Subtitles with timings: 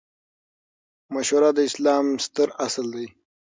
[1.13, 3.07] مشوره د اسلام ستر اصل دئ.